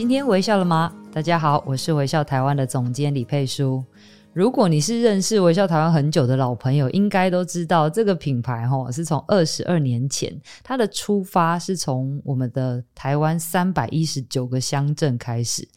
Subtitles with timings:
[0.00, 0.90] 今天微笑了吗？
[1.12, 3.84] 大家好，我是微笑台湾的总监李佩书。
[4.32, 15.68] 如果你是认识微笑台湾很久的老朋友，应该都知道这个品牌齁是从二十二年前，它的出发是从我们的台湾三百一十九个乡镇开始。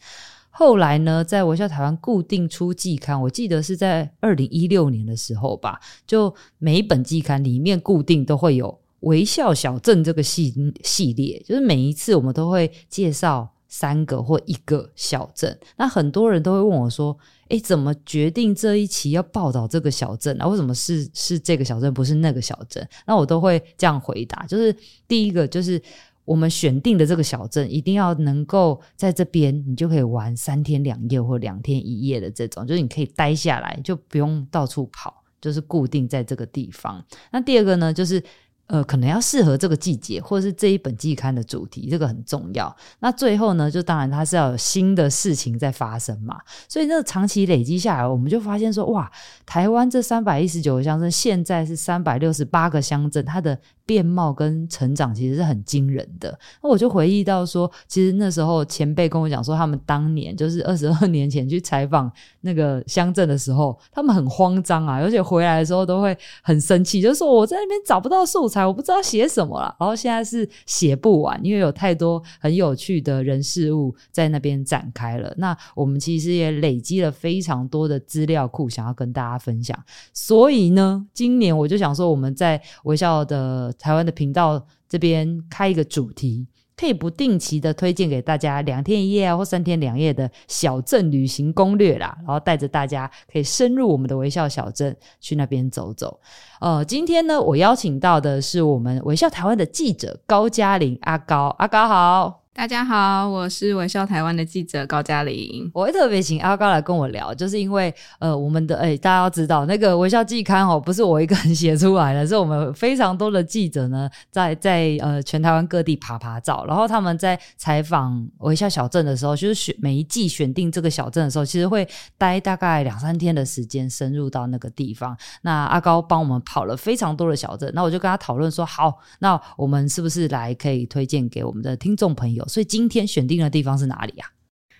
[0.48, 13.50] 后来呢，在微笑台湾固定出季刊，我记得是在二零一六年的时候吧，就每一本季刊里面固定都会有微笑小镇这个系系列，就是每一次我们都会介绍。
[13.76, 17.18] 三个或一个小镇，那很多人都会问我说
[17.50, 20.46] ：“诶，怎么决定这一期要报道这个小镇啊？
[20.46, 24.72] 为什么是是这个小镇，不是那个小镇？”那我都会这样回答：就是
[25.08, 25.82] 第一个，就是
[26.24, 37.04] 我们选定的这个小镇，一定要能够在这边，你就可以玩三天两夜或两天一夜的这种，就是你可以待下来，就不用到处跑，就是固定在这个地方。
[37.32, 38.22] 那第二个呢，就是。
[38.66, 42.74] 呃，可能要适合这个季节，或者是这一本季刊的主题，这个很重要。
[43.00, 46.38] 那最后呢，就当然它是要有新的事情在发生嘛。
[46.66, 49.10] 所以，那个长期累积下来，我们就发现说，哇，
[49.44, 56.38] 台湾这三百一十九个乡镇，现在是三百六十八个乡镇，它的面貌跟成长其实是很惊人的。
[56.62, 68.64] 那我就回忆到说，其实那时候前辈跟我讲说，他们当年就是二十二年前去采访那个乡镇的时候，他们很慌张啊，而且回来的时候都会很生气，就说我在那边找不到素材。
[68.64, 75.34] 我不知道写什么了，然后现在是写不完，因为有太多很有趣的人事物在那边展开了。
[75.36, 79.78] 那我们其实也累积了非常多的资料库，想要跟大家分享。
[80.14, 86.46] 所以呢，今年我就想说，我们在微笑的台湾的频道这边开一个主题。
[86.76, 96.18] 可以不定期的推荐给大家两天一夜，或三天两夜的小镇旅行攻略啦，然后带着大家可以深入我们的微笑小镇，去那边走走。
[96.60, 102.43] 呃，今天呢，我邀请到的是我们微笑台湾的记者高嘉玲，阿高，阿高好。
[102.56, 105.68] 大家好，我是微笑台湾的记者高嘉玲。
[105.74, 121.86] 我会特别请阿高来跟我聊，就是因为呃，我们的诶、大家要知道，那个微笑季刊哦，不是我一个人写出来的，是我们非常多的记者呢，在在呃全台湾各地爬爬照，然后他们在采访微笑小镇的时候，就是选每一季选定这个小镇的时候，其实会
[122.16, 125.16] 待大概两三天的时间，深入到那个地方。
[125.42, 132.43] 那阿高帮我们跑了非常多的小镇，那我就跟他讨论说，好，那我们是不是来可以推荐给我们的听众朋友？
[132.46, 134.26] 所以今天选定的地方是哪里呀？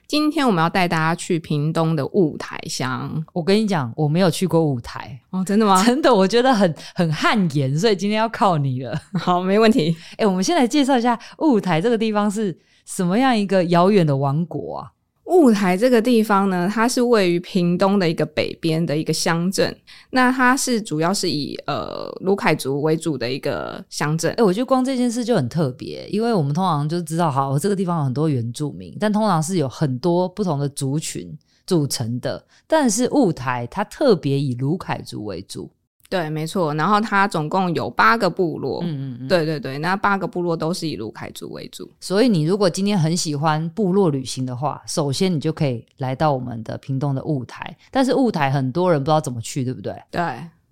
[0.06, 3.25] 今天我们要带大家去屏东的雾台乡。
[3.32, 5.82] 我跟你讲，我没有去过雾台哦，真的吗？
[5.82, 8.94] 真的，我觉得很很汗颜，所以今天要靠你了。
[9.19, 9.97] 好，没问题。
[10.19, 14.91] 哎，我们先来介绍一下雾台这个地方是什么样一个遥远的王国啊？
[15.24, 19.74] 雾台这个地方呢，它是位于屏东的一个北边的一个乡镇。
[20.10, 24.32] 那它是主要是以呃鲁凯族为主的一个乡镇。
[24.34, 31.36] 诶，我觉得光这件事就很特别，因为我们通常就知道，好，这个地方有很多原住民，但通常是有很多不同的族群
[31.66, 32.44] 组成的。
[32.66, 35.70] 但是雾台它特别以鲁凯族为主。
[36.14, 36.72] 对，没错。
[36.75, 41.91] 然后它总共有八个部落，嗯嗯嗯，对对对，那八个部落都是以卢凯族为主。
[41.98, 47.76] 所以你如果今天很喜欢部落旅行的话，首先你就可以来到我们的屏东的雾台。
[47.91, 49.92] 但是雾台很多人不知道怎么去，对不对？
[50.12, 50.22] 对。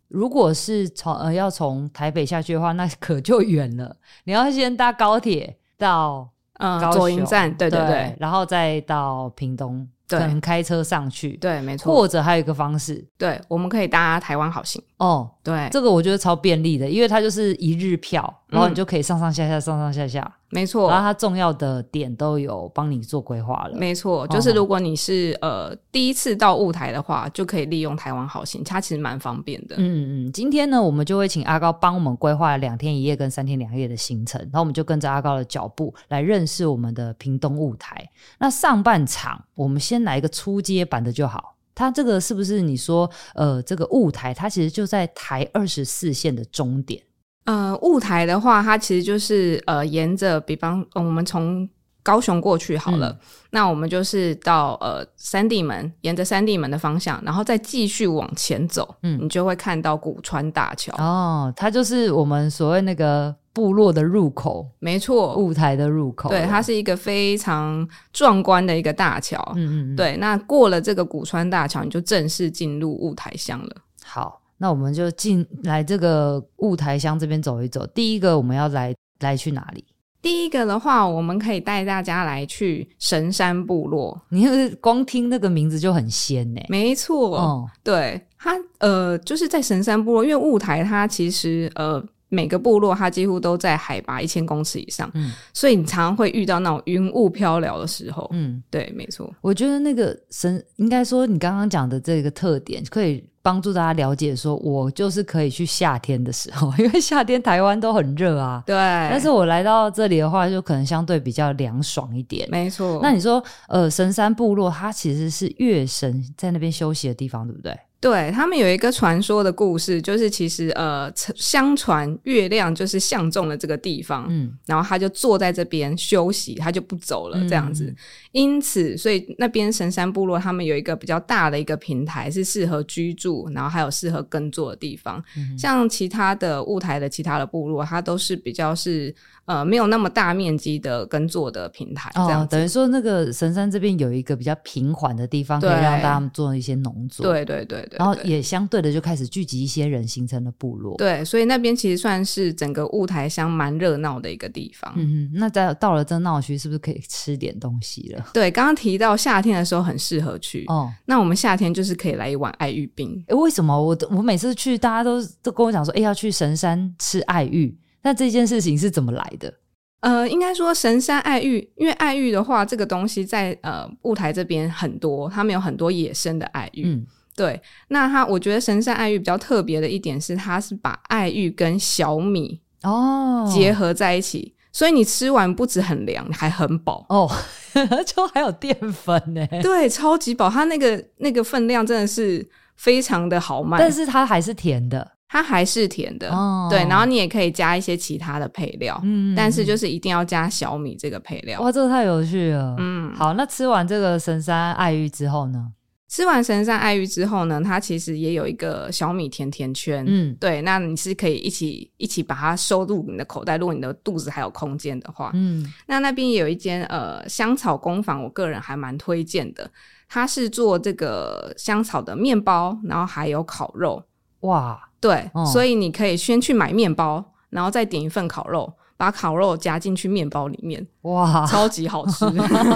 [0.06, 3.96] 如果是从呃要从台北下去的话，那可就远了。
[4.24, 9.88] 你要先搭高铁到嗯左营站，对对对，对，然后再到屏东。
[10.18, 11.94] 可能开车上去，对，没错。
[11.94, 15.30] 或者还有一个方式，对，我们可以搭台湾好行哦。
[15.42, 20.32] 对，这个我觉得超便利的，因为它就是一日票，嗯、然后你就可以上上下下，上上下下。
[20.50, 23.76] 没错，然后它重要的点都有帮你做规划了。
[23.76, 29.74] 没错，就是如果你是、哦、呃第一次到雾台的话，就可以利用台湾好行，它其实蛮方便的。
[29.78, 38.08] 嗯嗯，今天呢，我们就会请阿高帮我们规划两天一夜跟三天两夜的行程，然后我们就跟着阿高的脚步来认识我们的屏东雾台。
[38.38, 41.56] 那上半场我们先来一个初阶版的就好。
[41.74, 47.02] 它这个是不是你说呃这个雾台，它其实就在台二十四线的终点？
[47.44, 51.68] 呃，雾台的话，它其实就是呃，沿着，比方、呃、我们从
[52.04, 53.18] 高雄过去好了，嗯、
[53.50, 60.92] 那我们就是到呃三地门，沿着三地门的方向，然后再继续往前走，嗯，你就会看到古川大桥。
[60.98, 69.38] 哦，它就是我们所谓那个部落的入口，没错，雾台的入口，对，它是一个非常壮观的一个大桥。
[69.56, 73.76] 嗯嗯嗯，对，那过了这个古川大桥，你就正式进入雾台乡了。
[74.02, 77.86] 好，那我们就进来这个雾台乡这边走一走。
[77.88, 79.84] 第一个我们要来来去哪里？
[80.22, 84.18] 第一个的话，我们可以带大家来去神山部落。
[84.30, 86.60] 你是光听那个名字就很仙呢？
[86.70, 92.02] 没错，哦，对，它呃，就是在神山部落，因为雾台它其实呃。
[92.32, 99.30] 每个部落它几乎都在海拔一千公尺以上，嗯，所以你常常会遇到那种云雾飘渺的时候，嗯，对，没错。
[99.42, 108.74] 我觉得那个神应该说你刚刚讲的这个特点，可以帮助大家了解，说我就是可以去夏天的时候， 因为夏天台湾都很热啊，对。
[108.74, 112.98] 但是我来到这里的话，就可能相对比较凉爽一点，没错。
[113.02, 117.76] 那你说，呃，神山部落它其实是月神在那边休息的地方，对不对？
[118.02, 127.84] 对，他们有一个传说的故事，就是其实呃，相传月亮就是相中了这个地方，嗯，然后他就坐在这边休息，他就不走了，这样子。
[127.84, 127.96] 嗯、
[128.32, 135.22] 因此，所以那边神山部落他们有一个比较大的一个平台，是适合居住，然后还有适合耕作的地方。
[135.36, 139.14] 嗯、像其他的雾台的其他的部落，它都是比较是。
[139.44, 147.26] 呃，没有那么大面积的耕作的平台，这样、哦、等于说那个神山这边有一个比较平缓的地方，可以让大家做一些农作。
[147.26, 150.96] 对对对对，然后也相对的就开始聚集一些人，形成了部落。
[150.96, 154.92] 对，所以那边其实算是整个雾台乡蛮热闹的一个地方。
[154.96, 158.24] 嗯嗯，那在到了这闹区，是不是可以吃点东西了？
[158.32, 160.88] 对，刚刚提到夏天的时候很适合去哦。
[161.04, 163.22] 那我们夏天就是可以来一碗爱玉冰。
[163.26, 167.76] 诶，为什么我我每次去，大家都都跟我讲说，诶，要去神山吃爱玉。
[168.02, 169.52] 那这件事情是怎么来的？
[170.00, 176.82] 呃，应该说神山爱玉，因为爱玉的话，这个东西在呃雾台这边很多，他们有很多野生的爱玉。
[176.86, 177.06] 嗯，
[177.36, 177.62] 对。
[177.86, 187.30] 那它，我觉得神山爱玉比较特别的一点是，它是把爱玉跟小米哦结合在一起，哦、所以你吃完不止很凉，还很饱哦，
[188.04, 189.46] 就还有淀粉呢。
[189.62, 192.44] 对，超级饱，它那个那个分量真的是
[192.74, 195.12] 非常的好卖，但是它还是甜的。
[195.32, 201.58] 它还是甜的，哦、对，然后你也可以加一些其他的配料，嗯，但是就是一定要加小米这个配料。
[201.62, 205.72] 哇，这个太有趣了，嗯，好，那吃完这个神山爱玉之后呢？
[206.06, 219.70] 吃完神山爱玉之后呢，它其实也有一个小米甜甜圈，嗯，对，那你是可以一起一起把它收入你的口袋，如果你的肚子还有空间的话，嗯，那那边也有一间呃香草工坊，我个人还蛮推荐的，
[220.10, 224.04] 它是做这个香草的面包，然后还有烤肉，
[224.42, 224.80] 哇。
[225.00, 232.24] 对，哦、所以你可以先去买面包，然后再点一份烤肉，把烤肉夹进去面包里面，哇，超级好吃！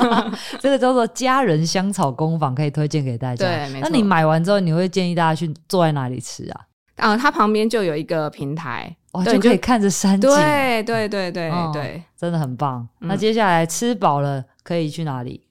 [0.59, 3.47] 这个叫做佳人香草工坊，可以推荐给大家。
[3.47, 3.89] 对，没错。
[3.89, 6.61] 那你买完之后，你会建议大家去坐在哪里吃啊？
[6.97, 10.29] 啊、呃，它旁边就有一个平台，哦，就可以看着山景。
[10.29, 12.89] 对对对对、哦、对，真的很棒。
[13.03, 15.46] 嗯、那接下来吃饱了，可以去哪里？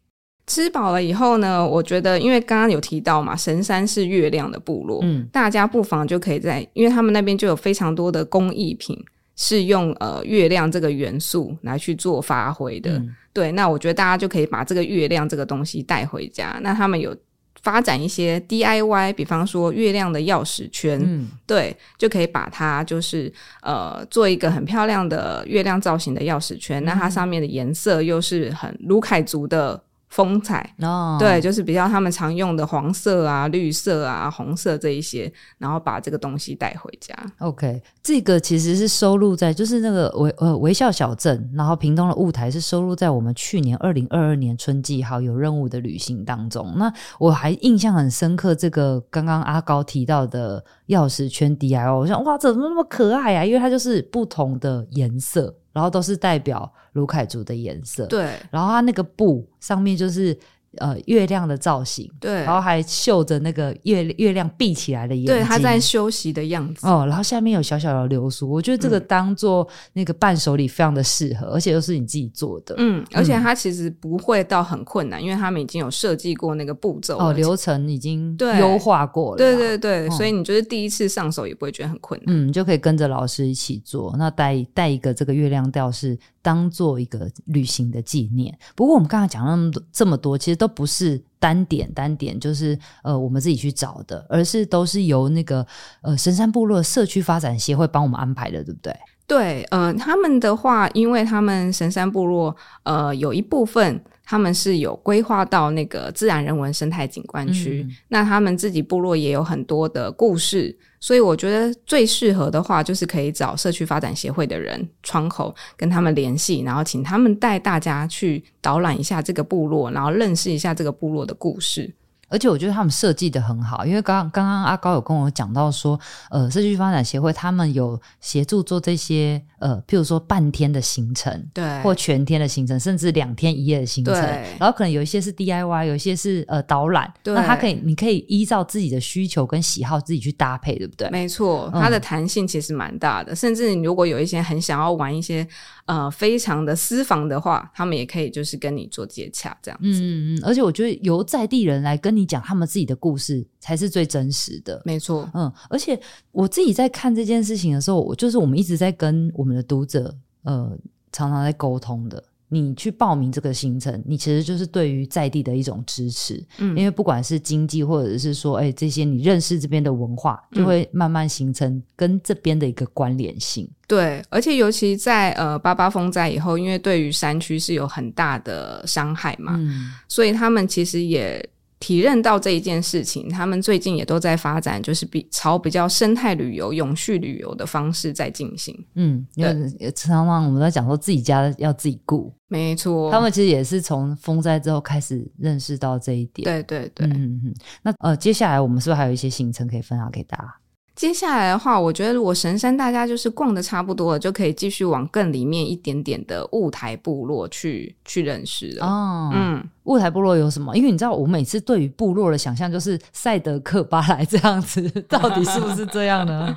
[0.47, 8.95] 吃饱了以后呢，我觉得因为刚刚有提到嘛，神山是月亮的部落，嗯，大家不妨就可以在，因为他们那边就有非常多的工艺品
[9.35, 16.59] 是用呃月亮这个元素来去做发挥的，嗯、对，那我觉得大家就可以把这个月亮这个东西带回家。
[16.61, 17.17] 那他们有
[17.63, 23.33] 发展一些 DIY，比方说月亮的钥匙圈，嗯，对，就可以把它就是
[23.63, 29.81] 呃做一个很漂亮的月亮造型的钥匙圈，嗯、那它上面的颜色又是很卢凯族的。
[30.09, 37.13] 风采哦，对，就是比较他们常用的黄色啊、绿色啊、红色这一些，然后把这个东西带回家。
[37.39, 46.73] OK，这个其实是收录在就是那个微呃微笑小镇，然后屏东的雾台是收录在我们去年二零二二年春季好有任务的旅行当中。
[46.77, 53.43] 那我还印象很深刻，这个刚刚阿高提到的钥匙圈 DIY，我想哇，怎么那么可爱啊？
[53.43, 55.53] 因为它就是不同的颜色。
[55.75, 58.31] 然后都是代表卢凯族的颜色，对。
[58.49, 60.35] 然后它那个布上面就是。
[60.77, 66.87] 呃，月亮的造型，对，然后还绣着那个月月亮闭起来的眼睛，对，他在休息的样子。
[66.87, 67.05] 哦。
[67.07, 88.55] 然后下面有小小的流苏，我觉得这个当做那个伴手礼非常的适合，嗯、而且又是你自己做的，嗯，而且它其实不会到很困难，嗯、因为他们已经有设计过那个步骤哦，流程已经优化过了，对对对，所以你就是第一次上手也不会觉得很困难，嗯，就可以跟着老师一起做，那带带一个这个月亮吊饰当做一个旅行的纪念。
[88.75, 91.21] 不过我们刚才讲那么多这么多，其实都不是。
[91.37, 95.63] 单点单点就是呃，我们自己去找的，而是都是由那个
[96.01, 98.95] 呃神山部落社区发展协会帮我们安排的，对不对？
[99.27, 110.75] 对，呃，他们的话，因为他们神山部落呃有一部分他们是有规划到那个自然人文生态景观区，嗯、那他们自己部落也有很多的故事。
[111.05, 121.93] 所以我觉得最适合的话，就是可以找社区发展协会的人窗口跟他们联系，然后请他们带大家去导览一下这个部落，然后认识一下这个部落的故事。
[122.27, 134.15] 而且我觉得他们设计的很好，因为刚刚刚阿高有跟我讲到说，呃，社区发展协会他们有协助做这些，呃，譬如说半天的行程，对，或全天的行程，甚至两天一夜的行程，
[134.59, 141.09] 然后可能有一些是 DIY，有一些是呃导览，那他可以，你可以依照自己的需求跟喜好自己去搭配，对不对？
[141.09, 145.47] 没错，它的弹性其实蛮大的，嗯，甚至你如果有一些很想要玩一些
[145.85, 155.29] 呃非常的私房的话，他们也可以就是跟你做接洽这样子，嗯嗯，而且我觉得由在地人来跟你讲他们自己的故事才是最真实的，没错。
[155.33, 155.99] 嗯，而且
[156.31, 160.77] 我自己在看这件事情的时候，我就是我们一直在跟我们的读者，呃，
[161.11, 162.23] 常常在沟通的。
[162.55, 173.69] 你去报名这个行程，你其实就是对于在地的一种支持，嗯，因为不管是经济或者是说，哎，这些你认识这边的文化，就会慢慢形成跟这边的一个关联性。
[173.87, 181.45] 对，而且尤其在呃八八风灾以后，因为对于山区是有很大的伤害嘛，嗯，所以他们其实也。
[181.85, 188.75] 体认到这一件事情，他们最近也都在发展，就是比朝比较生态旅游、永续旅游的方式在进行。
[188.95, 193.11] 嗯，对，常常我们在讲说自己家要自己顾，没错。
[193.11, 196.43] 他们其实也是从风灾之后开始认识到这一点。
[196.43, 197.53] 对对对，嗯嗯。
[197.83, 200.55] 那呃，接下来我们是不是还有一些行程可以分享给大家？
[200.95, 208.85] 接下来的话，我觉得如果神山大家就是逛的差不多了，就可以继续往更里面一点点的雾台部落去去认识了。
[208.85, 210.75] 哦，嗯，雾台部落有什么？
[210.75, 216.55] 因为你知道，我每次对于部落的想象就是赛德克巴莱这样子， 到底是不是这样呢？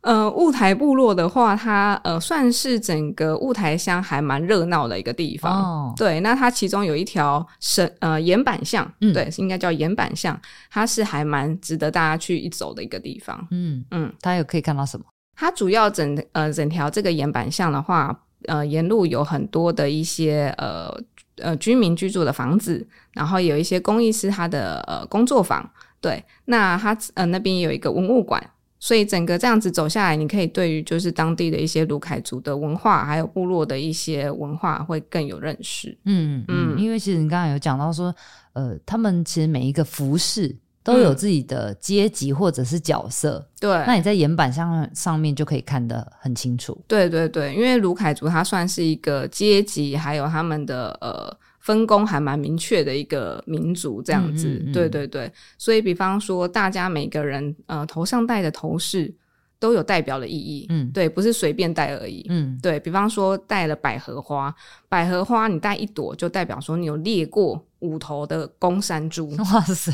[0.00, 5.52] 呃，雾台部落的话，它呃算是整个雾台乡还蛮热闹的一个地方。
[5.60, 10.40] 哦，对，那它其中有一条神呃岩板巷，嗯，对，应该叫岩板巷，
[10.70, 13.46] 它是还蛮值得大家去一走的一个地方。
[13.50, 15.04] 嗯嗯，它有可以看到什么？
[15.34, 20.96] 它主要整呃整条这个岩板巷的话，呃沿路有很多的一些呃
[21.38, 25.68] 呃居民居住的房子，然后有一些工艺师他的呃工作坊。
[26.00, 28.40] 对，那它呃那边有一个文物馆。
[28.80, 35.96] 所以整个这样子走下来，你可以对于就是当地的一些卢凯族的文化，还有部落的一些文化会更有认识。
[36.04, 38.14] 嗯嗯，因为其实你刚刚有讲到说，
[38.52, 43.38] 呃，他们其实每一个服饰都有自己的阶级或者是角色。
[43.38, 46.80] 嗯、对，那你在岩板上上面就可以看得很清楚。
[46.86, 51.36] 对对对，因为卢凯族它算是一个阶级，还有他们的呃。
[51.68, 59.14] 分工还蛮明确的一个民族，这样子，嗯嗯嗯，对对对，所以比方说，大家每个人呃头上戴的头饰
[59.58, 64.54] 都有代表的意义，嗯，对，不是随便戴而已，嗯，对，比方说戴了百合花，
[64.88, 69.92] 百合花你戴一朵就代表说你有猎过五头的公山猪， 哇塞，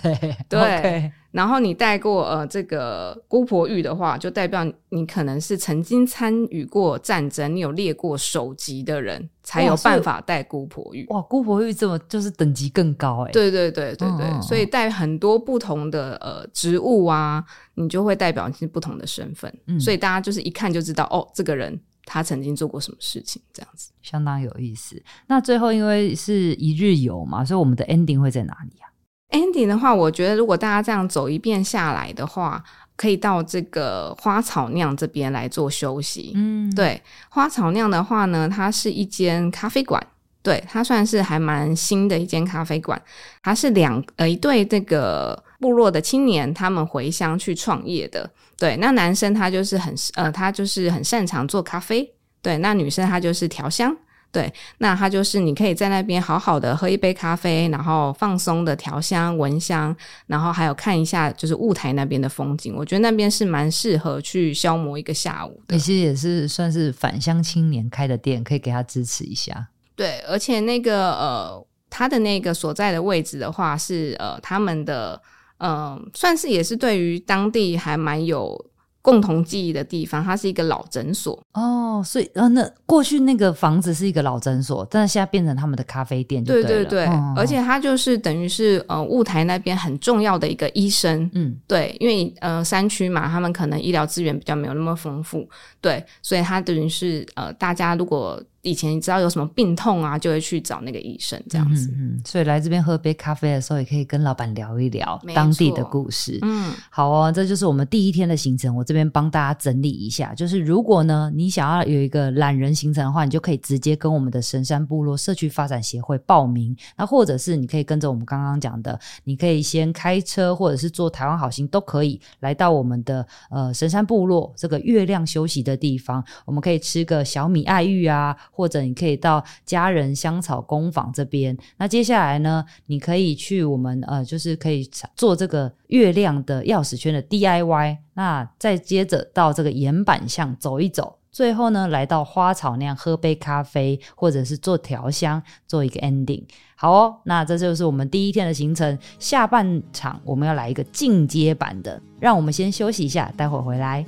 [0.49, 0.59] 对。
[0.61, 1.11] Okay.
[1.31, 11.05] 然后你戴过呃这个姑婆玉的话，就代表你可能是曾经参与过战争，你有列过首级的人，才有办法戴姑婆玉。
[11.09, 13.33] 哇，姑婆玉这么就是等级更高哎。
[13.33, 25.03] 对对对对对，嗯、所以戴很多不同的呃植物啊，你就会代表你是不同的身份，嗯、所以大家就是一看就知道哦，这个人他曾经做过什么事情，这样子相当有意思。
[25.27, 28.87] 那最后因为是一日游嘛，所以我们的 ending 会在哪里啊
[29.31, 32.63] ？ending 的话，我觉得如果大家这样走一遍下来的话，
[32.97, 36.33] 可以到这个花草酿这边来做休息。
[36.37, 40.01] 嗯，对，花草酿的话呢，它是一间咖啡馆，
[40.43, 43.01] 对，它算是还蛮新的一间咖啡馆。
[43.43, 48.31] 它是两呃一对这个部落的青年，他们回乡去创业的。
[48.59, 52.07] 对，那男生他就是很呃，他就是很擅长做咖啡。
[52.43, 53.97] 对，那女生她就是调香。
[54.31, 62.75] 对，那他就是你可以在那边好好的喝一杯咖啡，然后放松的调香、闻香，然后还有看一下就是雾台那边的风景。
[62.77, 65.79] 我觉得那边是蛮适合去消磨一个下午的。
[65.79, 69.69] 其实也是算是返乡青年开的店，可以给他支持一下。
[69.97, 75.19] 对，而且那个呃，他的那个所在的位置的话是呃，他们的
[75.59, 78.65] 嗯、呃，算是也是对于当地还蛮有。
[79.05, 81.39] 共同记忆的地方，它是一个老诊所。
[81.53, 95.47] 哦，所以呃，那过去那个房子是一个老诊所，但是现在变成他们的咖啡店就对，对对对，哦、而且它就是等于是呃雾台那边很重要的一个医生，嗯，对，因为呃山区嘛，他们可能医疗资源比较没有那么丰富，
[95.83, 101.89] 对，所以它等于是呃大家如果以前你知道有什么病痛啊，就会去找那个医生这样子。
[101.93, 106.39] 嗯，嗯，所以来这边喝杯咖啡的时候，也可以跟老板聊一聊当地的故事。
[106.43, 108.75] 嗯，好哦，这就是我们第一天的行程。
[108.75, 116.75] 我这边帮大家整理一下，就是如果呢你想要有一个懒人行程的话，你就可以直接跟我们的神山部落社区发展协会报名。
[116.97, 128.35] 那或者是你可以跟着我们刚刚讲的，你可以先开车或者是坐台湾好行都可以来到我们的呃神山部落这个月亮休息的地方，我们可以吃个小米爱玉啊。
[128.55, 131.57] 或者你可以到家人香草工坊这边。
[131.77, 137.99] 那接下来呢，你可以去我们呃，就是可以做这个月亮的钥匙圈的 DIY。
[138.15, 146.45] 那再接着到这个岩板巷走一走，最后呢，来到花草那样喝杯咖啡，或者是做调香，做一个 ending。
[146.77, 148.97] 好哦，那这就是我们第一天的行程。
[149.19, 154.05] 下半场我们要来一个进阶版的，让我们先休息一下，待会儿回来。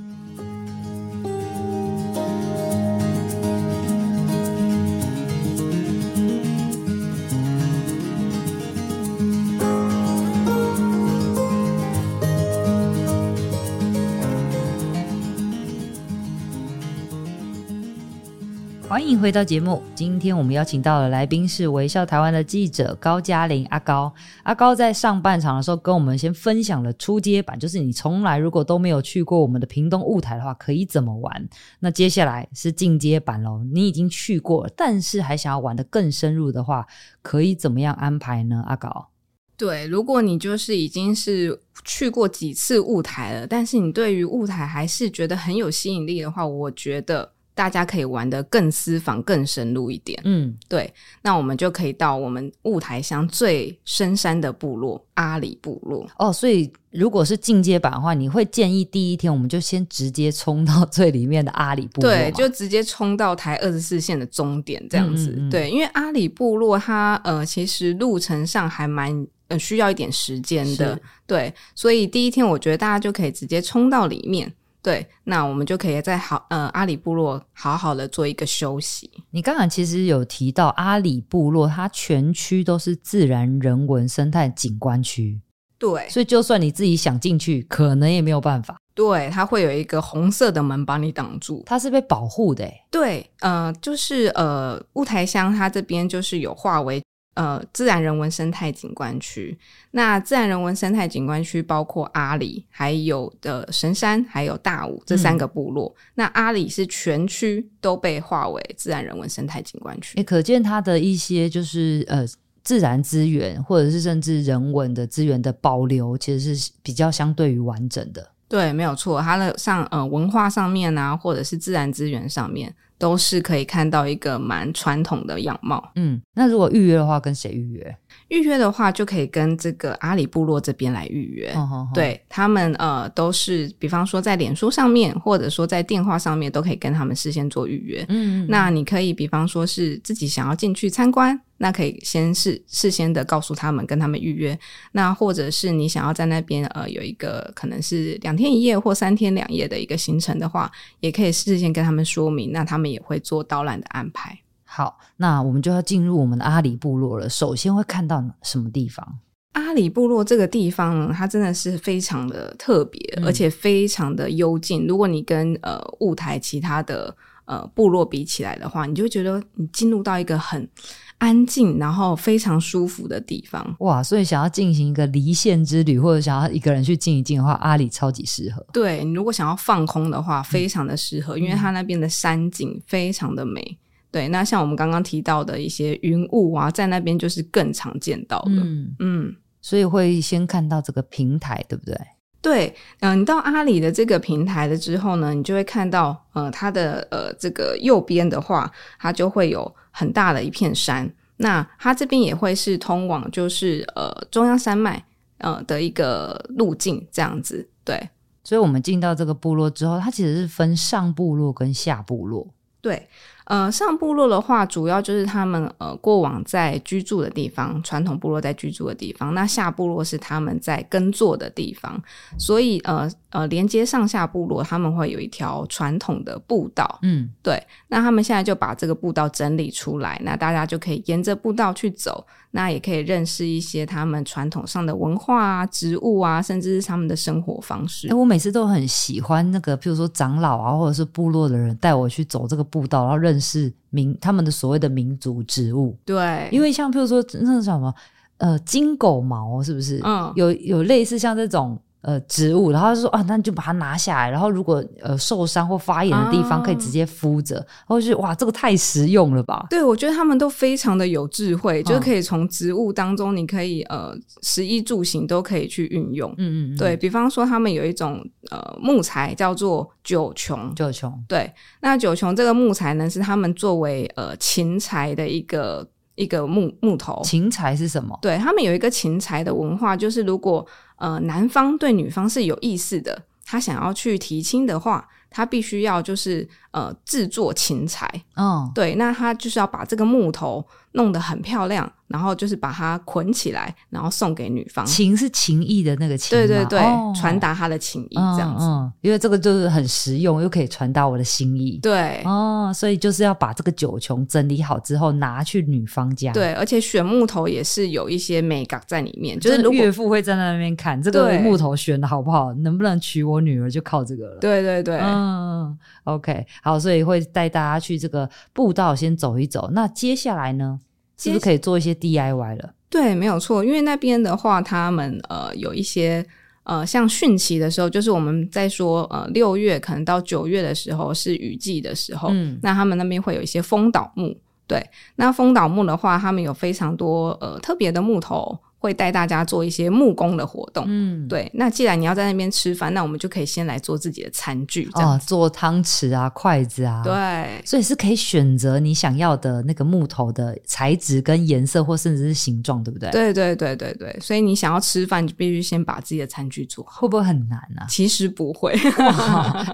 [19.18, 19.82] 回到节目。
[19.94, 24.12] 今天我们邀请到的来宾是微笑台湾的记者高嘉玲阿高。
[24.42, 31.48] 阿高在上半场的时候跟我们先分享了初阶版，就是你从来如果都没有去过我们的屏东雾台的话，可以怎么玩。
[31.80, 36.86] 那接下来是进阶版喽，你已经去过，但是还想要玩得更深入的话，
[37.22, 38.62] 可以怎么样安排呢？
[38.66, 39.08] 阿高，
[39.56, 47.32] 对，如果你就是已经是去过几次雾台了，但是你对于雾台还是觉得很有吸引力的话，我觉得。
[47.56, 50.20] 大家可以玩的更私房、更深入一点。
[50.24, 56.06] 嗯，对，那我们就可以到我们雾台乡最深山的部落阿里部落。
[56.18, 62.10] 哦，所以如果是进阶版的话，你会建议第一天我们就先直接冲到最里面的阿里部落？
[62.10, 65.30] 对，就直接冲到台二十四线的终点这样子。
[65.30, 65.50] 嗯嗯嗯。
[65.50, 71.00] 对，因为阿里部落它呃其实路程上还蛮呃需要一点时间的。
[71.26, 74.52] 对，所以第一天我觉得大家就可以直接冲到里面。
[74.86, 79.10] 对，那我们就可以在好呃阿里部落好好的做一个休息。
[79.32, 85.40] 你刚刚其实有提到阿里部落，它全区都是自然人文生态景观区，
[85.76, 88.76] 对，所以就算你自己想进去，可能也没有办法。
[88.94, 92.64] 对，它会有一个红色的门把你挡住，它是被保护的。
[92.88, 97.02] 对，呃，就是呃雾台乡它这边就是有划为。
[97.36, 99.56] 呃，自然人文生态景观区，
[99.90, 105.94] 那自然人文生态景观区包括阿里，还有的神山，还有大武这三个部落。
[105.98, 112.24] 嗯、那阿里是全区都被划为自然人文生态景观区，也可见它的一些就是呃
[112.64, 118.30] 自然资源，或者是甚至人文的资源的保留，其实是比较相对于完整的。
[118.48, 122.74] 对，没有错，它的上呃文化上面啊，或者是自然资源上面。
[122.98, 125.92] 都是可以看到一个蛮传统的样貌。
[125.96, 127.96] 嗯，那如果预约的话，跟谁预约？
[128.28, 131.52] 预约的话，就可以跟这个阿里部落这边来预约。
[131.54, 138.04] 哦哦哦、对他们，呃，都是比方说在脸书上面，或者说在电话上面，都可以跟他们事先做预约。
[138.08, 141.40] 嗯，嗯，那你可以比方说是自己想要进去参观。
[141.58, 144.58] 那可以先事事先的告诉他们，跟他们预约。
[144.92, 154.38] 那或者是你想要在那边呃有一个可能是两天一夜或三天两夜的一个行程的话，也可以事先跟他们说明，那他们也会做导览的安排。
[154.76, 157.26] 好，那我们就要进入我们的阿里部落了。
[157.30, 159.20] 首先会看到什么地方？
[159.52, 164.86] 阿里部落这个地方呢，它真的是非常的特别，嗯、而且非常的幽静。
[164.86, 170.68] 如果你跟呃雾台其他的呃部落比起来的话，你就会觉得你进入到一个很
[171.16, 173.76] 安静，然后非常舒服的地方。
[173.78, 174.02] 哇！
[174.02, 178.62] 所以想要进行一个离线之旅，或者想要一个人去静一静的话，阿里超级适合。
[178.74, 183.78] 对，你如果想要放空的话，非常的适合，嗯、因为它那边的山景非常的美。
[184.16, 188.52] 对，那像我们刚刚提到的一些云雾啊，在那边就是更常见到的。
[188.64, 191.94] 嗯嗯，所以会先看到这个平台，对不对？
[192.40, 201.06] 对，嗯、呃，你到阿里的这个平台了之后呢，你就会看到，呃，它的呃这个右边的话，它就会有很大的一片山。
[201.36, 205.04] 那它这边也会是通往就是呃中央山脉
[205.36, 207.68] 呃的一个路径这样子。
[207.84, 208.08] 对，
[208.42, 212.48] 所以我们进到这个部落之后，它其实是分上部落跟下部落。
[212.80, 213.06] 对。
[213.46, 219.32] 呃，上部落的话，主要就是他们呃过往在居住的地方，传统部落在居住的地方。
[219.34, 222.02] 那下部落是他们在耕作的地方，
[222.38, 226.98] 所以呃呃连接上下部落，他们会有一条传统的步道。
[227.02, 227.62] 嗯，对。
[227.88, 238.08] 那他们现在就把这个步道整理出来，那大家就可以沿着步道去走，那也可以认识一些他们传统上的文化啊、植物啊，甚至是他们的生活方式。
[238.08, 245.94] 欸，我每次都很喜欢那个，譬如说长老啊，或者是部落的人带我去走这个步道，然后认认识民他们的所谓的民族植物。
[246.06, 247.94] 对，因为像譬如说那种什么
[248.38, 250.00] 呃金狗毛是不是？
[250.02, 251.78] 嗯，有有类似像这种。
[252.06, 257.56] 呃，植物，然后就说啊，那你就把它拿下来，然后如果呃受伤或发炎的地方，可以直接敷着。
[257.56, 259.66] 然后就哇，这个太实用了吧？
[259.68, 266.30] 对，我觉得他们都非常的有智慧，嗯、就是可以从植物当中，你可以呃，食衣住行都可以去运用。
[266.38, 266.78] 嗯嗯嗯。
[266.78, 271.12] 对，比方说，他们有一种呃木材叫做九琼，九琼。
[271.26, 275.84] 对，那九琼这个木材呢，是他们作为呃勤柴的一个
[276.16, 277.22] 一个木木头。
[277.24, 278.18] 芹柴是什么？
[278.20, 280.66] 对，他们有一个芹柴的文化，就是如果。
[280.98, 290.62] 呃，男方对女方是有意思的，他想要去提亲的话，他必须要就是呃制作琴材，嗯，对，那他就是要把这个木头
[290.92, 291.90] 弄得很漂亮。
[292.08, 294.86] 然后就是把它捆起来，然后送给女方。
[294.86, 298.92] 情是情意的那个情，对对对，哦、传达他的情意这样子、嗯嗯。
[299.00, 301.80] 因为这个就是很实用，又可以传达我的心意。
[301.82, 306.32] 对，哦，所以就是要把这个九琼整理好之后拿去女方家。
[306.32, 314.38] 对，而且选木头也是有一些美感在里面，就是岳父会站在那边看这个木头选的好不好，能不能娶我女儿就靠这个了。
[314.38, 319.70] 对对对，嗯，OK，好，所以会带大家去这个步道先走一走。
[319.72, 320.80] 那接下来呢？
[321.16, 322.74] 是不是可以做一些 DIY 了？
[322.90, 323.64] 对，没有错。
[323.64, 326.26] 因为那边的话，他们呃有一些
[326.64, 334.36] 呃，像汛期的时候，就是我们在说呃六月可能到九月的时候是雨季的时候，嗯，那他们那边会有一些风倒木。
[334.66, 338.58] 对，那风倒木的话，他们有非常多呃特别的木头。
[338.86, 341.50] 会带大家做一些木工的活动，嗯，对。
[341.52, 347.60] 那既然你要在那边吃饭，那我们就可以先来做自己的餐具，这样、哦、做汤匙啊、筷子啊，对。
[347.64, 353.10] 所以是可以选择你想要的那个木头的材质跟颜色，或甚至是形状，对不对？
[353.10, 354.16] 对对对对对。
[354.20, 357.00] 所以你想要吃饭，就必须先把自己的餐具做好。
[357.00, 357.86] 会不会很难啊？
[357.88, 358.72] 其实不会。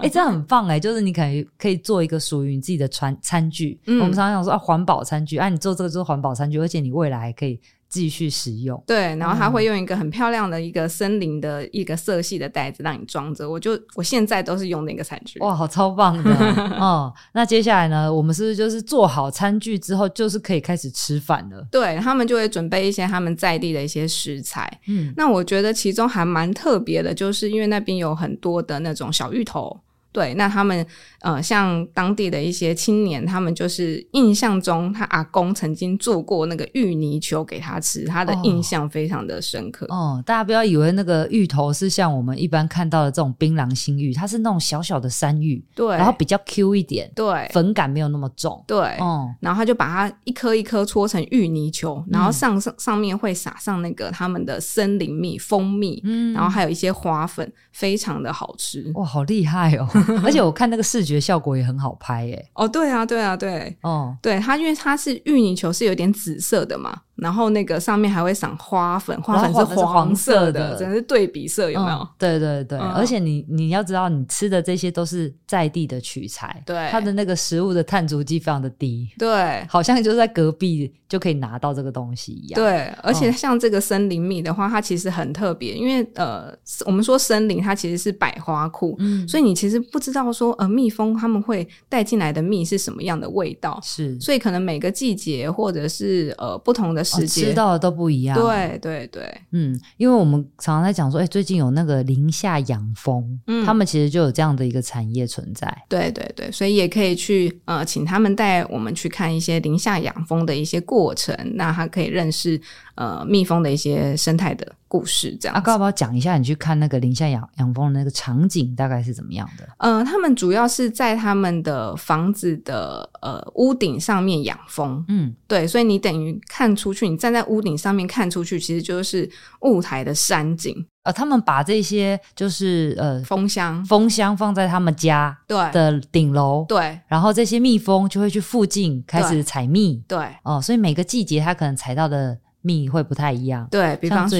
[0.01, 3.79] 哎，这样很棒哎，就是你可以可以做一个属于你自己的餐餐具。
[3.85, 7.59] 嗯、我们常常说啊，环保餐具，啊，你做这个就是环保餐具，而且你未来还可以。
[7.93, 13.47] 继续使用，对，然后他会用一个很漂亮的一个森林的一个色系的袋子让你装着。
[13.47, 16.31] 我就我现在都是用那个餐具，哇，好超棒的
[16.81, 17.13] 哦！
[17.33, 21.63] 那接下来呢，我们是不是就是做好餐具之后，就是可以开始吃饭了？
[21.69, 24.67] 对，他们就会准备一些他们在地的一些食材。
[24.87, 29.79] 嗯，那我觉得其中还蛮特别的，就是因为那边有很多的那种小芋头。
[30.13, 30.85] 对，那他们
[31.21, 39.87] 呃，像当地的一些青年，他们就是印象中，他阿公曾经做过那个芋泥球给他吃，他的印象非常的深刻。
[39.89, 58.91] 哦，哦，大家不要以为那个芋头是像我们一般看到的这种槟榔心芋，它是那种小小的山芋，对，然后比较 Q 一点，对，粉感没有那么重，对，嗯，然后他就把它一颗一颗搓成芋泥球，然后上上上面会撒上那个他们的森林蜜、蜂蜜，嗯，然后还有一些花粉，非常的好吃。
[58.93, 59.87] 哇，好厉害哦！
[60.23, 62.49] 而且我看那个视觉效果也很好拍耶！
[62.53, 67.01] 哦，对啊，对啊，对，哦，对，它因为它是芋泥球，是有点紫色的嘛。
[67.15, 71.97] 然后那个上面还会撒花粉，花粉是黄色的，真的是对比色，有没有？
[71.97, 82.59] 嗯、对对对，嗯、而且你你要知道，你吃的这些都是在地的取材，对，它的那个食物的碳足迹非常的低，对，好像就在隔壁就可以拿到这个东西一样。
[82.59, 86.51] 对，而且像这个森林蜜的话，它其实很特别，因为呃，
[86.85, 97.02] 我们说森林它其实是百花库，嗯，所以你其实不知道说呃，蜜蜂他们会带进来的蜜是什么样的味道，是，所以可能每个季节或者是呃不同的。
[97.03, 112.59] 哦、吃到的都不一样，对对对，嗯，因为我们常常在讲说，哎、欸，最近有那个林下养蜂，嗯，他们其实就有这样的一个产业存在，对对对，所以也可以去呃，请他们带我们去看一些林下养蜂的一些过程，那他可以认识
[112.95, 115.55] 呃蜜蜂的一些生态的故事，这样。
[115.55, 119.67] 啊，要不要讲一下你去看那个林下养养蜂的那个场景大概是怎么样的？
[119.77, 129.29] 呃，他们主要是在他们的房子的呃屋顶上面养蜂，嗯，对，所以你等于看出去，你站在屋顶上面看出去，其实就是
[129.61, 130.85] 雾台的山景。
[131.03, 142.37] 呃，他们把这些就是呃蜂箱，蜂箱放在他们家对的顶楼，对，然后这些蜜蜂就会去附近开始采蜜，对，哦、呃，所以每个季节它可能采到的。
[142.63, 144.39] 蜜会不太一样，对，比方说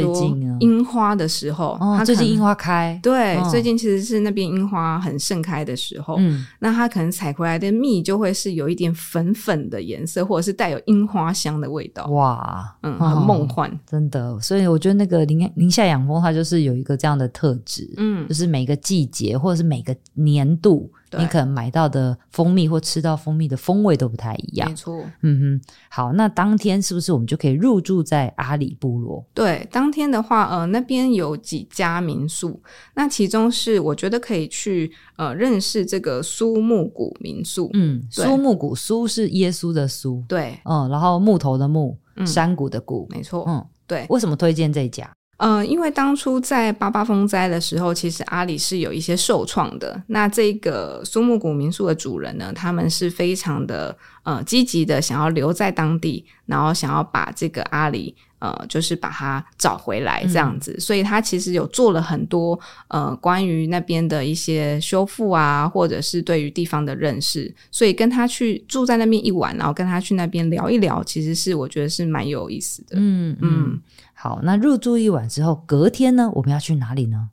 [0.59, 20.89] 樱花的时候，哦，最近樱花开，对，最近其实是那边樱花很盛开的时候，嗯，那它可能采回来的蜜就会是有一点粉粉的颜色，或者是带有樱花香的味道，哇，嗯，很梦幻，真的，所以我觉得那个宁宁夏养蜂它就是有一个这样的特质，嗯，就是每个季节或者是每个年度。
[21.19, 24.69] 你可能买到的蜂蜜或吃到蜂蜜的风味都不太一样。
[24.69, 25.73] 没错，嗯哼。
[25.89, 29.23] 好，那当天是不是我们就可以入住在阿里部落？
[29.33, 32.61] 对，当天的话，呃，那边有几家民宿，
[32.95, 37.69] 那其中是我觉得可以去呃认识这个苏木谷民宿。
[37.73, 44.05] 嗯，苏木谷，苏是耶稣的苏，对，嗯，然后木头的木，嗯、山谷的谷，没错，嗯，对。
[44.09, 45.11] 为什么推荐这一家？
[45.37, 50.01] 呃，因为当初在八八风灾的时候，其实阿里是有一些受创的。
[50.07, 60.73] 那这个苏木谷民宿的主人呢，他们是非常的呃积极的，想要留在当地，然后想要把这个阿里呃，就是把它找回来这样子。
[60.77, 62.57] 嗯、所以他其实有做了很多
[62.89, 67.53] 呃关于那边的一些修复啊，或者是对于地方的认识。
[67.71, 72.95] 所以跟他去住在那边一晚，然后跟他去那边聊一聊，其实是我觉得是蛮有意思的。
[72.97, 73.51] 嗯嗯。
[73.51, 73.81] 嗯
[74.23, 77.27] 好，那入住一晚之后，隔天呢，我们要去哪里呢？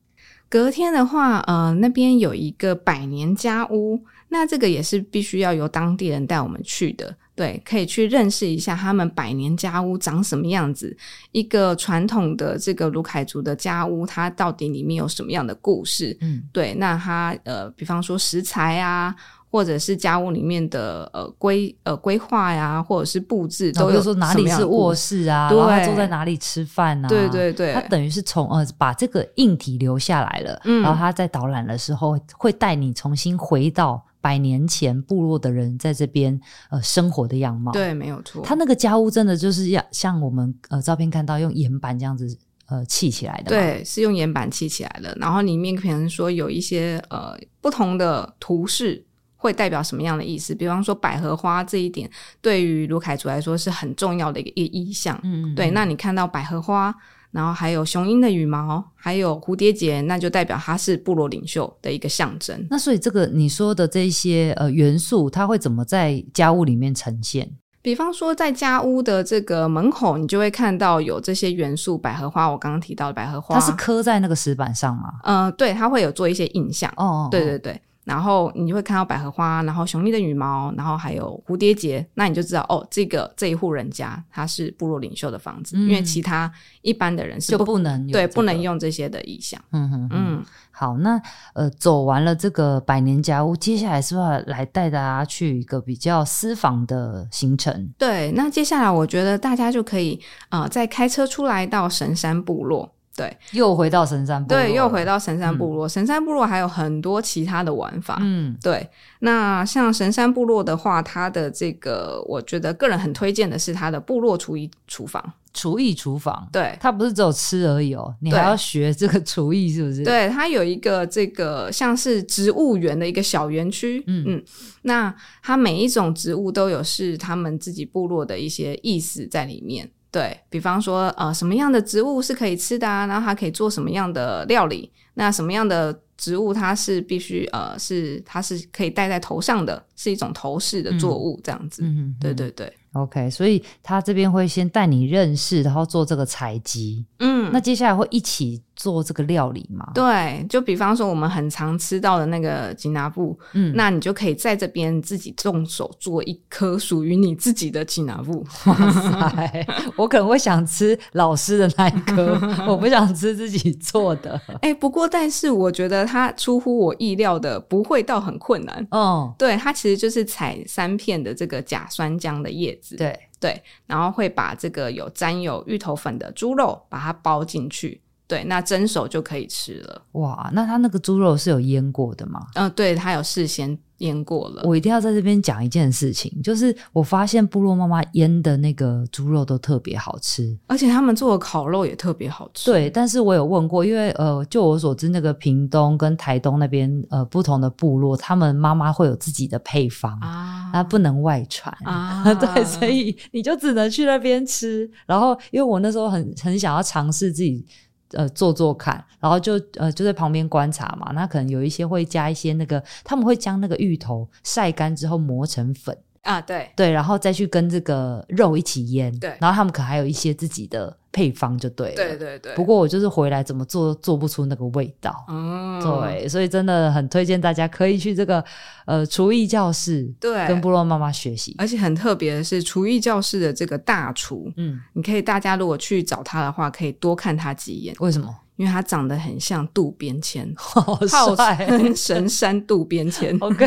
[0.49, 7.15] 隔天的话，呃，那边有一个百年家屋，那这个也是必须要由当地人带我们去的。
[7.37, 10.95] 对，可以去认识一下他们百年家屋长什么样子，
[11.31, 16.19] 一个传统的这个卢凯族的家屋，它到底里面有什么样的故事？
[16.21, 19.15] 嗯，对，那它呃，比方说食材啊。
[19.51, 27.09] 或者是家务里面的呃规呃规划呀，或者是布置，都有说哪里是卧室啊，对，然后坐在哪里吃饭啊？
[27.09, 37.73] 对对对，他等于是从呃把这个硬体留下来了，嗯，然后他在导览的时候会带你重新回到百年前部落的人在这边呃生活的样貌。
[37.73, 38.43] 对，没有错。
[38.45, 45.13] 他那个家屋真的就是要像我们呃照片看到用岩板这样子呃砌起来的，对，是用岩板砌起来的。
[45.21, 49.05] 然后里面可能说有一些呃不同的图示。
[49.41, 50.55] 会代表什么样的意思？
[50.55, 52.09] 比方说百合花这一点，
[52.43, 55.19] 对于卢凯族来说是很重要的一个意意象。
[55.23, 55.71] 嗯，对。
[55.71, 56.95] 那你看到百合花，
[57.31, 62.67] 然后还有雄鹰的羽毛，还有蝴蝶结，那就代表它是部落领袖的一个象征。
[62.69, 67.51] 那所以这个你说的这些呃元素，它会怎么在家屋里面呈现？
[67.83, 72.47] 比方说在家屋的这个门口，你就会看到有这些元素，百合花。
[72.47, 75.15] 我刚刚提到的百合花，它是刻在那个石板上吗？
[75.25, 76.93] 呃，对，它会有做一些印象。
[76.99, 77.81] 哦，哦，哦，对对对。
[78.11, 86.51] 然后你就会看到百合花，然后雄鹰的羽毛，然后还有蝴蝶结，那你就知道哦，这个这一户人家他是部落领袖的房子，嗯、因为其他
[86.83, 89.63] 一般的人是不就不能用、这个、对不能用这些的意象。
[89.71, 91.23] 嗯哼嗯，好，那
[91.55, 97.93] 呃走完了这个百年家屋，接下来是不是要来带大家去一个比较私房的行程？
[97.97, 102.93] 对，那接下来我觉得大家就可以呃再开车出来到神山部落。
[103.17, 104.63] 对，又回到神山部落。
[104.63, 105.87] 对，又回到神山部落。
[105.87, 108.19] 嗯、神山部落还有很多其他的玩法。
[108.21, 108.89] 嗯，对。
[109.19, 115.33] 那像神山部落的话，它的这个，我觉得个人很推荐的是它的部落厨艺厨房。
[115.53, 120.05] 厨艺厨房，对，它不是只有吃而已哦，你还要学这个厨艺，是不是？
[120.05, 124.01] 对，它有一个这个像是植物园的一个小园区。
[124.07, 124.45] 嗯嗯，
[124.83, 129.91] 那它每一种植物都有是他们自己部落的一些意思在里面。
[130.11, 133.07] 对，比方说，呃，什么样的植物是可以吃的啊？
[133.07, 134.91] 然后它可以做什么样的料理？
[135.15, 141.83] 那什么样的植物它是必须呃是它是可以戴在头上的，是一种头饰的作物，这样子。
[142.21, 142.73] 对对对。
[142.93, 147.05] OK，所以他这边会先带你认识，然后做这个采集。
[147.21, 149.93] 嗯，那接下来会一起做这个料理吗？
[149.95, 158.45] 对，就比方说我们很常吃到的那个吉拿布，嗯，那你就可以在这边自己动手做一颗属于你自己的吉拿布。
[158.67, 164.33] 哇塞，我可能会想吃老师的那一颗，我不想吃自己做的。
[164.55, 168.85] 哎、欸，不过但是我觉得它出乎我意料的不会到很困难。
[168.91, 172.97] 哦，对，它其实就是采三片的这个假酸浆的叶子。
[172.97, 180.03] 对对，然后会把这个有沾有芋头粉的猪肉把它包进去，对，那蒸熟就可以吃了。
[180.13, 182.47] 哇，那它那个猪肉是有腌过的吗？
[182.55, 183.77] 嗯、呃，对，它有事先。
[184.01, 192.71] 腌过了，我一定要在这边讲一件事情，就是我发现部落妈妈腌的那个猪肉都特别好吃，而且他们做的烤肉也特别好吃。
[192.71, 204.91] 对，但是我有问过，因为呃，就我所知，那个屏东跟台东那边呃不同的部落，他们妈妈会有自己的配方啊，那不能外传啊， 对，所以你就只能去那边吃。
[205.05, 207.67] 然后，因为我那时候很很想要尝试自己。
[208.13, 211.13] 呃，做做看，然后就呃就在旁边观察嘛。
[211.13, 219.37] 那可能有一些会加一些那个，他们会将那个芋头晒干之后磨成粉啊，对对，然后再去跟这个肉一起腌，对。
[219.41, 222.55] 然后他们可能还有一些自己的配方，就对了，对对对。
[222.55, 228.45] 不过我就是回来怎么做做不出那个味道，嗯，对，所以真的很推荐大家可以去这个
[228.87, 231.55] 呃厨艺教室，对，跟部落妈妈学习。
[231.59, 237.95] 而且很特别的是，厨艺教室的这个大厨，嗯，你可以大家如果去找他的话，可以多看他几眼。
[238.01, 238.35] 为什么？
[238.57, 243.35] 因为他长得很像渡边谦， 好帅神山渡边谦。
[243.41, 243.67] OK，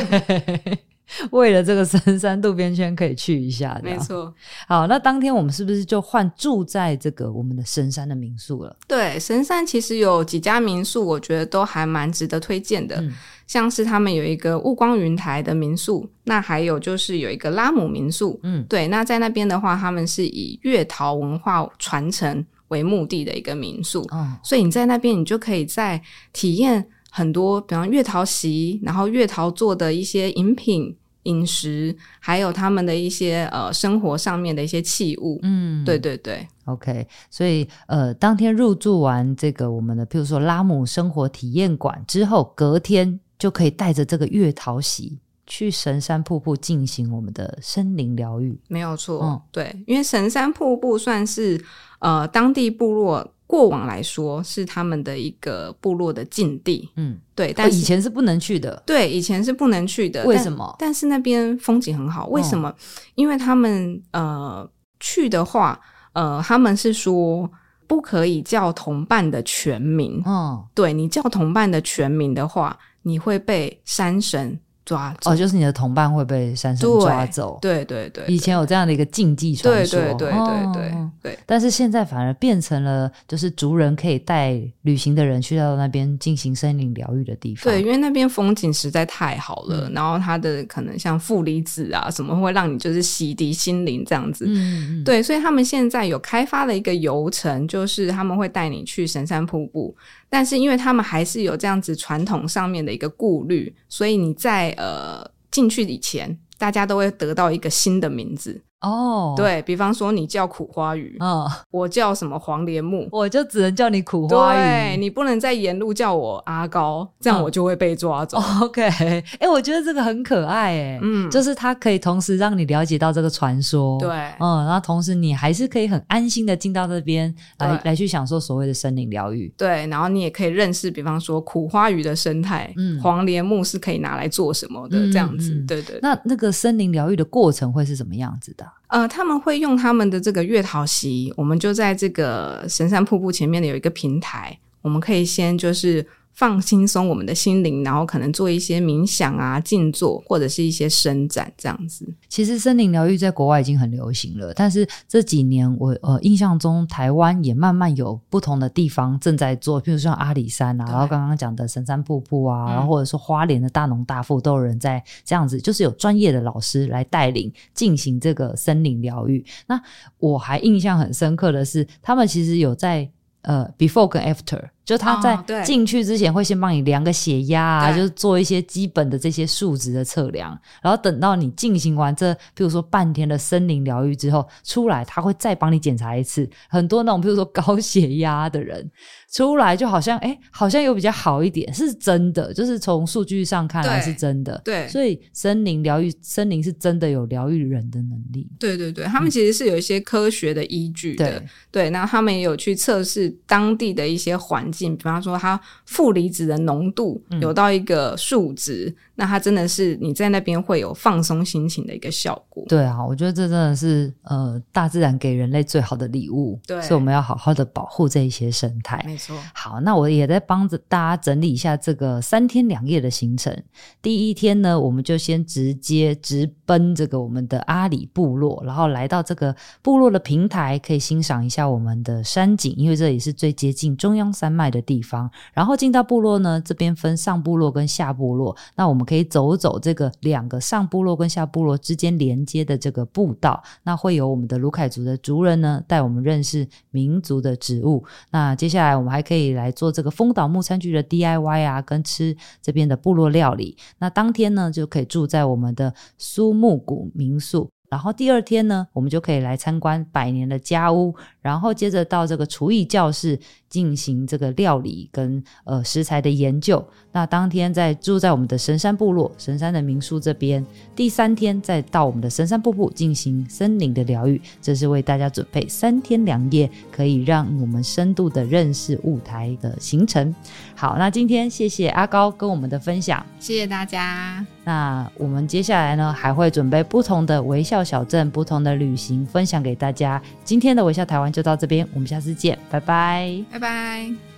[1.32, 4.34] 为了这个神山渡边圈可以去一下，没错。
[4.68, 8.76] 好，那当天我们是不是就换住在这个我们的神山的民宿了？
[8.88, 13.02] 对，神山其实有几家民宿，我觉得都还蛮值得推荐的。
[13.02, 13.14] 嗯
[13.46, 43.20] 像是他们有一个雾光云台的民宿，那还有就是有一个拉姆民宿，嗯，对，那在那边的话，他们是以月桃文化传承为目的的一个民宿，嗯，所以你在那边，你就可以在体验很多，比方月桃席，然后月桃做的一些饮品、饮食，还有他们的一些呃生活上面的一些器物，嗯，对对对，OK，所以呃，当天入住完这个我们的，譬如说拉姆生活体验馆之后，隔天。
[43.40, 49.20] 就可以带着这个月桃席去神山瀑布进行我们的森林疗愈，没有错。
[49.22, 51.62] 嗯，对，因为神山瀑布算是
[52.00, 56.90] 呃当地部落过往来说是他们的一个部落的禁地。
[56.96, 58.82] 嗯，对，但以前是不能去的。
[58.84, 60.26] 对，以前是不能去的。
[60.26, 60.76] 为什么？
[60.80, 62.26] 但，但是那边风景很好。
[62.30, 62.68] 为什么？
[62.70, 62.76] 嗯，
[63.14, 64.68] 因为他们呃
[65.00, 65.80] 去的话，
[66.14, 67.48] 呃他们是说
[67.86, 70.20] 不可以叫同伴的全名。
[70.26, 72.76] 哦，对，你叫同伴的全名的话。
[73.06, 77.58] 你会被山神抓走哦，就是你的同伴会被山神抓走。
[77.62, 80.00] 对对对，对，以前有这样的一个禁忌传说。
[80.00, 81.40] 对对对对对对，哦、对。
[81.46, 87.72] 但是现在反而变成了，就是族人可以带旅行的人去到那边进行森林疗愈的地方。
[87.72, 94.46] 对，因为那边风景实在太好了，嗯、然后它的可能像负离子啊什么，会让你就是洗涤心灵这样子。
[94.48, 95.04] 嗯嗯。
[95.04, 99.96] 对，所以他们现在有开发了一个游程，就是他们会带你去神山瀑布。
[100.34, 108.60] 但是因为他们还是有这样子传统上面的一个顾虑，所以你在呃进去以前，大家都会得到一个新的名字。
[108.84, 118.38] 哦、oh.，对，比方说你叫苦花鱼，嗯、oh.，我叫什么黄连木，我就只能叫你苦花鱼，对，你不能在沿路叫我阿高，这样我就会被抓走。
[118.38, 118.64] Oh.
[118.64, 136.00] OK，哎、 欸，我觉得这个很可爱，哎，嗯，就是它可以同时让你了解到这个传说，对，嗯，然后同时你还是可以很安心的进到这边来来去享受所谓的森林疗愈，对，然后你也可以认识，比方说苦花鱼的生态，嗯，黄连木是可以拿来做什么的，嗯、这样子，对，对对。
[136.02, 138.66] 那那个森林疗愈的过程会是什么样子的？
[138.88, 146.06] 呃，他们会用他们的这个月桃席，我们就在这个神山瀑布前面的有一个平台，我们可以先就是。
[146.34, 152.12] 放轻松我们的心灵，然后可能做一些冥想啊、静坐，或者是一些伸展这样子。
[152.28, 169.46] 其实森林疗愈在国外已经很流行了，但是这几年我呃印象中台湾也慢慢有不同的地方正在做，譬如说像阿里山啊，然后刚刚讲的神山瀑布啊，然后或者说花莲的大农大富都有人在这样子，就是有专业的老师来带领进行这个森林疗愈。
[169.68, 169.80] 那
[170.18, 173.08] 我还印象很深刻的是，他们其实有在
[173.44, 174.60] 呃 before 跟 after。
[174.86, 186.50] 就他在进去之前会先帮你量个血压啊，就是做一些基本的这些数值的测量，然后等到你进行完这，比如说半天的森林疗愈之后出来，他会再帮你检查一次。
[186.68, 188.92] 很多那种比如说高血压的人
[189.32, 194.62] 出来，就好像哎，好像有比较好一点，是真的，就是从数据上看来是真的。
[194.66, 198.50] 对，所以森林疗愈，森林是真的有疗愈人的能力。
[198.60, 201.40] 对对对，他们其实是有一些科学的依据的。
[201.40, 204.98] 嗯、对，那他们也有去测试当地的一些环境。
[204.98, 212.66] 比方说，它负离子的浓度有到一个数值，嗯，那它真的是你在那边会有放松心情的一个效果。
[212.68, 216.60] 对啊，我觉得这真的是呃，大自然给人类最好的礼物。
[216.66, 219.04] 对，所以我们要好好的保护这一些生态。
[219.06, 219.38] 没错。
[219.54, 223.56] 好，那我也在帮着大家整理一下这个三天两夜的行程。
[224.02, 235.30] 第一天呢，我们就先直接直奔这个我们的阿里部落，然后来到这个部落的平台，可以欣赏一下我们的山景，因为这里是最接近中央山脉的地方。
[235.54, 248.04] 然后进到部落呢，这边分上部落跟下部落，那我们可以走走这个两个上部落跟下部落之间连接的这个步道，那会有我们的卢凯族的族人呢带我们认识民族的植物。
[248.32, 253.78] 那接下来我们还可以来做这个风岛木餐具的 DIY 啊，跟吃这边的部落料理。
[254.00, 257.70] 那当天呢就可以住在我们的苏木谷民宿。
[257.90, 263.40] 然后第二天呢，我们就可以来参观百年的家屋，然后接着到这个厨艺教室
[263.74, 266.86] 进行这个料理跟呃食材的研究。
[267.12, 270.64] 那当天在住在我们的神山部落神山的民宿这边，
[270.96, 274.40] 第三天再到我们的神山瀑布进行森林的疗愈。
[274.62, 280.36] 这是为大家准备三天两夜，可以让我们深度的认识雾台的行程。
[280.76, 284.46] 好，那今天谢谢阿高跟我们的分享，谢谢大家。
[284.66, 290.22] 那我们接下来呢，还会准备不同的微笑小镇、不同的旅行分享给大家。
[290.44, 294.33] 今天的微笑台湾就到这边，我们下次见，拜拜，拜拜。